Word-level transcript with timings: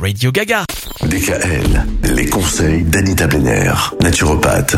Radio 0.00 0.32
Gaga. 0.32 0.64
DKL, 1.02 1.84
les 2.14 2.26
conseils 2.26 2.82
d'Anita 2.84 3.26
Benner, 3.26 3.72
naturopathe. 4.00 4.76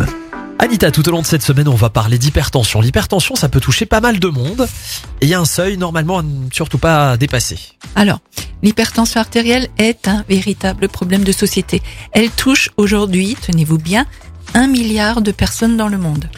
Anita, 0.59 0.91
tout 0.91 1.09
au 1.09 1.13
long 1.13 1.23
de 1.23 1.27
cette 1.27 1.43
semaine, 1.43 1.69
on 1.69 1.77
va 1.77 1.91
parler 1.91 2.19
d'hypertension. 2.19 2.81
L'hypertension, 2.81 3.37
ça 3.37 3.49
peut 3.49 3.61
toucher 3.61 3.87
pas 3.87 4.01
mal 4.01 4.19
de 4.19 4.29
monde. 4.29 4.67
Et 5.21 5.27
il 5.27 5.29
y 5.29 5.35
a 5.35 5.41
un 5.41 5.45
seuil, 5.45 5.77
normalement, 5.77 6.19
à 6.19 6.23
ne 6.23 6.51
surtout 6.53 6.79
pas 6.79 7.17
dépasser. 7.17 7.59
Alors, 7.95 8.19
l'hypertension 8.63 9.21
artérielle 9.21 9.69
est 9.79 10.09
un 10.09 10.25
véritable 10.29 10.89
problème 10.89 11.23
de 11.23 11.33
société. 11.33 11.83
Elle 12.13 12.31
touche 12.31 12.71
aujourd'hui, 12.77 13.37
tenez-vous 13.41 13.79
bien, 13.79 14.07
un 14.55 14.67
milliard 14.67 15.23
de 15.23 15.31
personnes 15.31 15.77
dans 15.77 15.89
le 15.89 15.99
monde. 15.99 16.29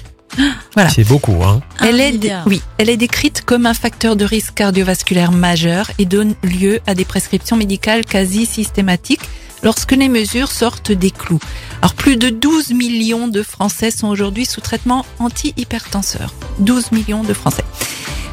Voilà. 0.74 0.90
C'est 0.90 1.04
beaucoup, 1.04 1.42
hein. 1.44 1.60
Elle 1.80 2.00
est, 2.00 2.32
oui, 2.46 2.62
elle 2.78 2.90
est 2.90 2.96
décrite 2.96 3.42
comme 3.44 3.66
un 3.66 3.74
facteur 3.74 4.16
de 4.16 4.24
risque 4.24 4.54
cardiovasculaire 4.54 5.32
majeur 5.32 5.90
et 5.98 6.04
donne 6.04 6.34
lieu 6.42 6.80
à 6.86 6.94
des 6.94 7.04
prescriptions 7.04 7.56
médicales 7.56 8.04
quasi 8.04 8.46
systématiques 8.46 9.22
lorsque 9.62 9.92
les 9.92 10.08
mesures 10.08 10.50
sortent 10.50 10.92
des 10.92 11.10
clous. 11.10 11.40
Alors 11.80 11.94
plus 11.94 12.16
de 12.16 12.28
12 12.28 12.72
millions 12.72 13.28
de 13.28 13.42
Français 13.42 13.90
sont 13.90 14.08
aujourd'hui 14.08 14.44
sous 14.44 14.60
traitement 14.60 15.04
anti-hypertenseur. 15.18 16.34
12 16.60 16.92
millions 16.92 17.22
de 17.22 17.32
Français. 17.32 17.64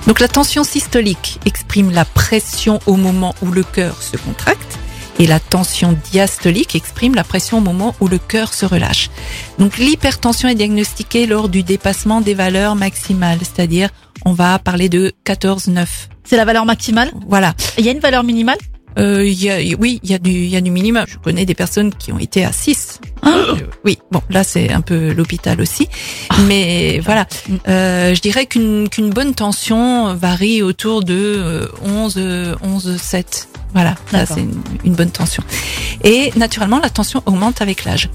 Donc 0.07 0.19
la 0.19 0.27
tension 0.27 0.63
systolique 0.63 1.39
exprime 1.45 1.91
la 1.91 2.05
pression 2.05 2.79
au 2.85 2.95
moment 2.95 3.35
où 3.41 3.51
le 3.51 3.63
cœur 3.63 4.01
se 4.01 4.17
contracte 4.17 4.79
et 5.21 5.27
la 5.27 5.39
tension 5.39 5.95
diastolique 6.11 6.75
exprime 6.75 7.13
la 7.13 7.23
pression 7.23 7.59
au 7.59 7.61
moment 7.61 7.93
où 8.01 8.07
le 8.07 8.17
cœur 8.17 8.55
se 8.55 8.65
relâche. 8.65 9.11
Donc 9.59 9.77
l'hypertension 9.77 10.49
est 10.49 10.55
diagnostiquée 10.55 11.27
lors 11.27 11.47
du 11.47 11.61
dépassement 11.61 12.21
des 12.21 12.33
valeurs 12.33 12.75
maximales, 12.75 13.37
c'est-à-dire 13.41 13.89
on 14.25 14.33
va 14.33 14.57
parler 14.57 14.89
de 14.89 15.13
14,9. 15.23 15.85
C'est 16.23 16.37
la 16.37 16.45
valeur 16.45 16.65
maximale? 16.65 17.11
Voilà. 17.27 17.53
Il 17.77 17.85
y 17.85 17.89
a 17.89 17.91
une 17.91 17.99
valeur 17.99 18.23
minimale? 18.23 18.57
Euh, 18.97 19.23
y 19.23 19.49
a, 19.49 19.57
oui, 19.77 19.99
il 20.01 20.09
y 20.09 20.15
a 20.15 20.17
du, 20.17 20.31
il 20.31 20.49
y 20.49 20.57
a 20.57 20.61
du 20.61 20.71
minimum. 20.71 21.05
Je 21.07 21.17
connais 21.19 21.45
des 21.45 21.53
personnes 21.53 21.93
qui 21.93 22.11
ont 22.11 22.19
été 22.19 22.43
à 22.43 22.51
6. 22.51 22.99
Euh, 23.27 23.55
oui, 23.85 23.99
bon, 24.09 24.21
là 24.31 24.43
c'est 24.43 24.71
un 24.71 24.81
peu 24.81 25.13
l'hôpital 25.13 25.61
aussi, 25.61 25.87
mais 26.47 26.99
voilà. 26.99 27.27
Euh, 27.67 28.15
je 28.15 28.21
dirais 28.21 28.47
qu'une 28.47 28.89
qu'une 28.89 29.11
bonne 29.11 29.35
tension 29.35 30.15
varie 30.15 30.63
autour 30.63 31.03
de 31.03 31.13
euh, 31.13 31.67
11, 31.83 32.15
euh, 32.17 32.55
11, 32.63 32.97
7. 32.97 33.47
Voilà, 33.73 33.95
là 34.11 34.25
c'est 34.25 34.41
une, 34.41 34.61
une 34.83 34.93
bonne 34.93 35.11
tension. 35.11 35.43
Et 36.03 36.31
naturellement, 36.35 36.79
la 36.79 36.89
tension 36.89 37.23
augmente 37.25 37.61
avec 37.61 37.85
l'âge. 37.85 38.09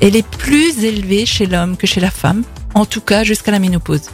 Elle 0.00 0.16
est 0.16 0.26
plus 0.26 0.84
élevée 0.84 1.26
chez 1.26 1.46
l'homme 1.46 1.76
que 1.76 1.86
chez 1.86 2.00
la 2.00 2.10
femme, 2.10 2.44
en 2.74 2.84
tout 2.84 3.00
cas 3.00 3.24
jusqu'à 3.24 3.50
la 3.50 3.58
ménopause. 3.58 4.10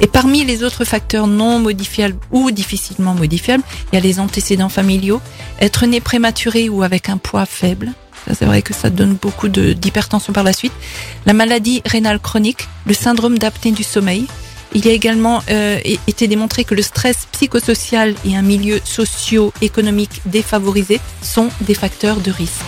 Et 0.00 0.06
parmi 0.06 0.44
les 0.44 0.64
autres 0.64 0.84
facteurs 0.84 1.26
non 1.26 1.58
modifiables 1.58 2.16
ou 2.32 2.50
difficilement 2.50 3.14
modifiables, 3.14 3.62
il 3.92 3.96
y 3.96 3.98
a 3.98 4.00
les 4.00 4.20
antécédents 4.20 4.68
familiaux, 4.68 5.20
être 5.60 5.86
né 5.86 6.00
prématuré 6.00 6.68
ou 6.68 6.82
avec 6.82 7.08
un 7.08 7.18
poids 7.18 7.46
faible. 7.46 7.92
C'est 8.32 8.46
vrai 8.46 8.62
que 8.62 8.72
ça 8.72 8.88
donne 8.88 9.14
beaucoup 9.20 9.48
d'hypertension 9.48 10.32
par 10.32 10.44
la 10.44 10.54
suite. 10.54 10.72
La 11.26 11.34
maladie 11.34 11.82
rénale 11.84 12.18
chronique, 12.18 12.68
le 12.86 12.94
syndrome 12.94 13.38
d'apnée 13.38 13.72
du 13.72 13.82
sommeil. 13.82 14.26
Il 14.74 14.88
a 14.88 14.90
également 14.90 15.40
euh, 15.50 15.78
été 16.08 16.26
démontré 16.26 16.64
que 16.64 16.74
le 16.74 16.82
stress 16.82 17.28
psychosocial 17.30 18.14
et 18.24 18.36
un 18.36 18.42
milieu 18.42 18.80
socio-économique 18.84 20.20
défavorisé 20.26 21.00
sont 21.22 21.48
des 21.60 21.74
facteurs 21.74 22.16
de 22.16 22.32
risque. 22.32 22.64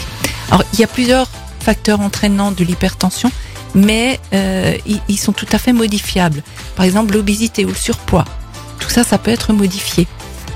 Alors, 0.50 0.62
il 0.72 0.78
y 0.78 0.84
a 0.84 0.86
plusieurs 0.86 1.28
facteurs 1.58 2.00
entraînant 2.00 2.52
de 2.52 2.62
l'hypertension, 2.62 3.32
mais 3.74 4.20
euh, 4.32 4.76
ils 5.08 5.18
sont 5.18 5.32
tout 5.32 5.48
à 5.50 5.58
fait 5.58 5.72
modifiables. 5.72 6.44
Par 6.76 6.84
exemple, 6.84 7.14
l'obésité 7.14 7.64
ou 7.64 7.68
le 7.68 7.74
surpoids. 7.74 8.24
Tout 8.78 8.88
ça, 8.88 9.02
ça 9.02 9.18
peut 9.18 9.32
être 9.32 9.52
modifié. 9.52 10.06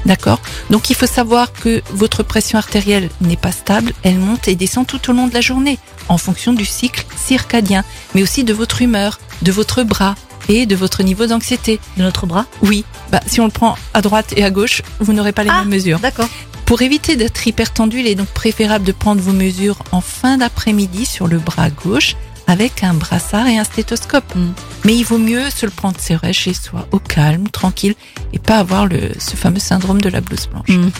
D'accord? 0.06 0.40
Donc 0.70 0.88
il 0.88 0.96
faut 0.96 1.06
savoir 1.06 1.52
que 1.52 1.82
votre 1.90 2.22
pression 2.22 2.58
artérielle 2.58 3.10
n'est 3.20 3.36
pas 3.36 3.52
stable, 3.52 3.92
elle 4.02 4.18
monte 4.18 4.48
et 4.48 4.54
descend 4.54 4.86
tout 4.86 5.10
au 5.10 5.12
long 5.12 5.26
de 5.26 5.34
la 5.34 5.42
journée, 5.42 5.78
en 6.08 6.16
fonction 6.16 6.54
du 6.54 6.64
cycle 6.64 7.04
circadien, 7.16 7.84
mais 8.14 8.22
aussi 8.22 8.44
de 8.44 8.54
votre 8.54 8.80
humeur, 8.80 9.20
de 9.42 9.52
votre 9.52 9.82
bras 9.82 10.14
et 10.48 10.66
de 10.66 10.74
votre 10.76 11.02
niveau 11.02 11.26
d'anxiété. 11.26 11.80
De 11.96 12.02
notre 12.02 12.26
bras. 12.26 12.46
Oui, 12.62 12.84
bah, 13.10 13.20
si 13.26 13.40
on 13.40 13.44
le 13.44 13.50
prend 13.50 13.76
à 13.94 14.00
droite 14.02 14.32
et 14.36 14.44
à 14.44 14.50
gauche, 14.50 14.82
vous 15.00 15.12
n'aurez 15.12 15.32
pas 15.32 15.44
les 15.44 15.50
Ah, 15.52 15.60
mêmes 15.60 15.68
mesures. 15.70 15.98
D'accord. 16.00 16.28
Pour 16.66 16.82
éviter 16.82 17.16
d'être 17.16 17.46
hypertendu, 17.46 18.00
il 18.00 18.06
est 18.06 18.14
donc 18.14 18.28
préférable 18.28 18.84
de 18.84 18.92
prendre 18.92 19.20
vos 19.20 19.32
mesures 19.32 19.78
en 19.92 20.00
fin 20.00 20.36
d'après-midi 20.38 21.04
sur 21.06 21.26
le 21.26 21.38
bras 21.38 21.68
gauche 21.70 22.16
avec 22.46 22.82
un 22.82 22.94
brassard 22.94 23.46
et 23.46 23.58
un 23.58 23.64
stéthoscope. 23.64 24.34
Mm. 24.34 24.52
Mais 24.84 24.94
il 24.96 25.04
vaut 25.04 25.18
mieux 25.18 25.50
se 25.50 25.66
le 25.66 25.72
prendre 25.72 25.96
c'est 26.00 26.14
vrai 26.14 26.32
chez 26.32 26.54
soi, 26.54 26.86
au 26.92 26.98
calme, 26.98 27.48
tranquille, 27.48 27.94
et 28.32 28.38
pas 28.38 28.58
avoir 28.58 28.86
le, 28.86 29.12
ce 29.18 29.36
fameux 29.36 29.60
syndrome 29.60 30.00
de 30.00 30.08
la 30.08 30.20
blouse 30.20 30.46
blanche. 30.48 30.68
Mm. 30.68 30.90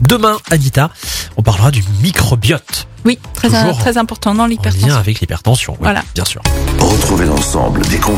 Demain, 0.00 0.38
Anita, 0.50 0.90
on 1.36 1.42
parlera 1.42 1.70
du 1.70 1.82
microbiote. 2.02 2.88
Oui, 3.04 3.18
très, 3.34 3.96
important 3.98 4.34
dans 4.34 4.42
En 4.42 4.46
lien 4.46 4.50
l'hypertension. 4.50 4.94
avec 4.96 5.20
l'hypertension. 5.20 5.72
oui, 5.74 5.78
Voilà. 5.82 6.02
Bien 6.14 6.24
sûr. 6.24 6.40
Retrouvez 6.78 7.26
l'ensemble 7.26 7.69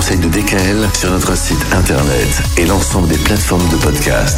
conseils 0.03 0.19
de 0.19 0.29
DKL 0.29 0.89
sur 0.95 1.13
notre 1.13 1.37
site 1.37 1.65
internet 1.73 2.43
et 2.57 2.67
l'ensemble 2.67 3.07
des 3.07 3.19
plateformes 3.19 3.69
de 3.69 3.77
podcast. 3.77 4.31